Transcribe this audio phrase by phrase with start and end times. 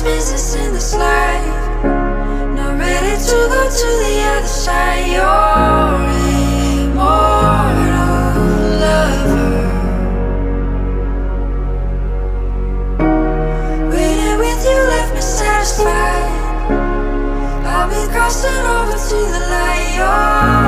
[0.00, 1.82] unfinished business in this life.
[2.54, 5.06] Not ready to go to the other side.
[5.06, 6.08] You're
[6.84, 7.10] immortal
[8.80, 9.50] lover.
[13.90, 16.30] Waiting with you left me satisfied.
[17.66, 20.59] I'll be crossing over to the light.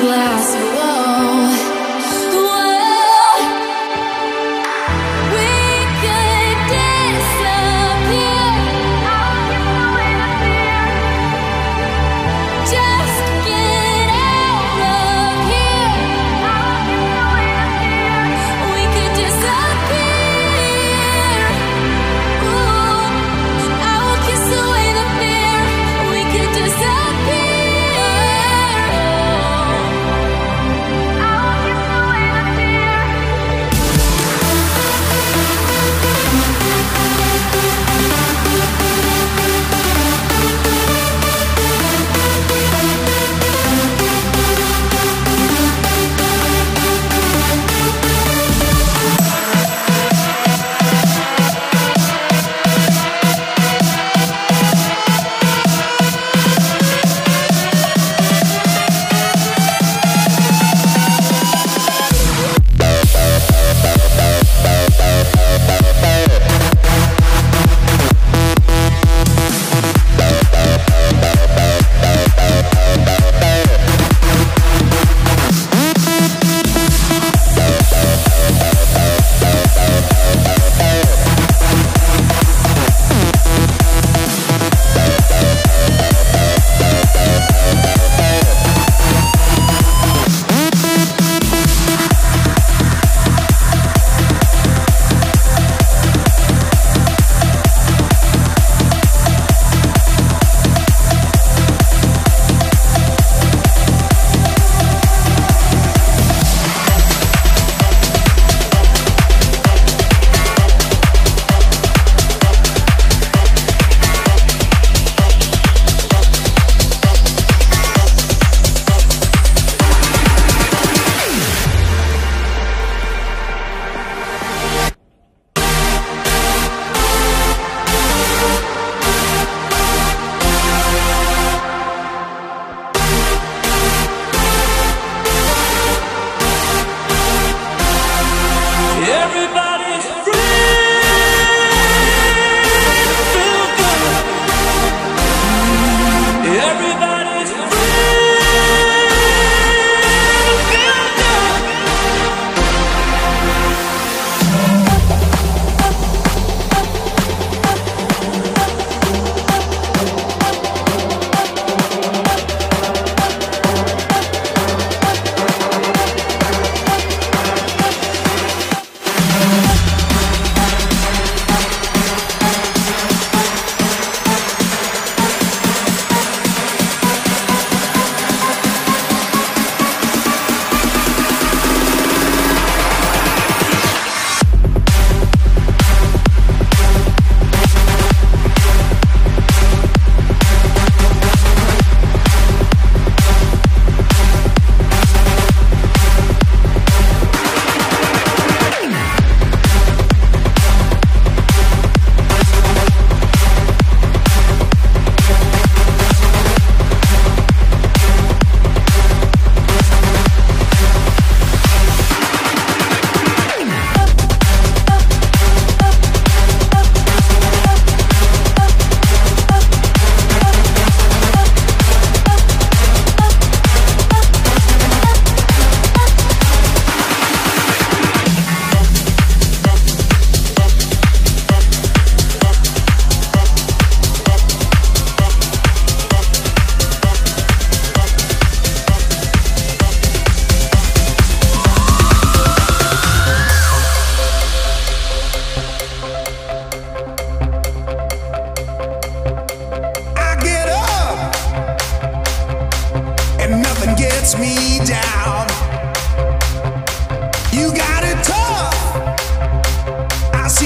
[0.00, 0.63] glass.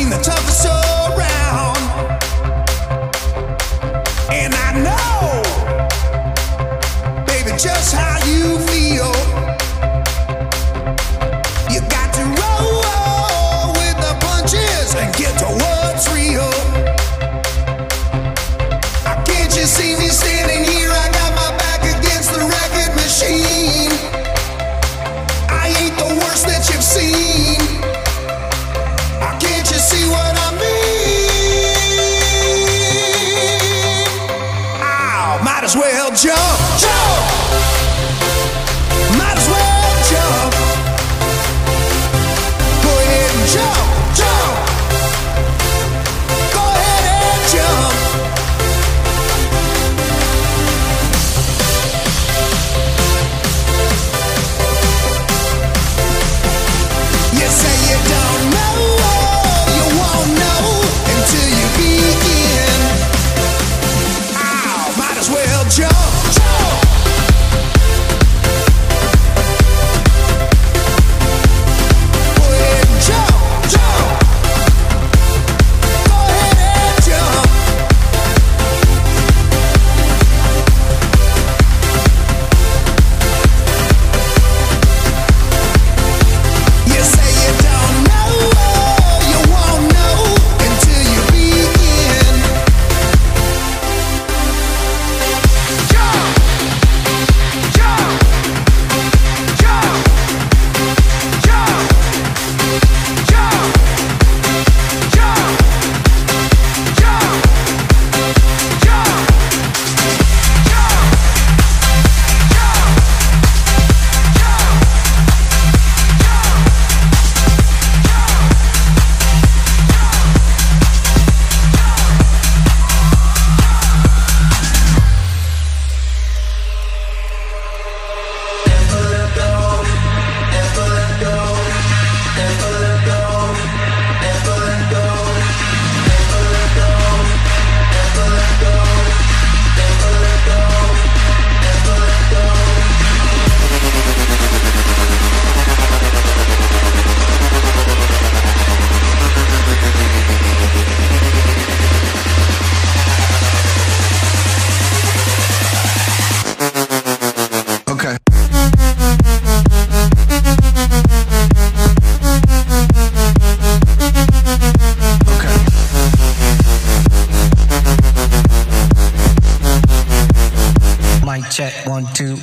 [0.09, 0.48] 내 차가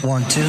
[0.06, 0.42] One, two.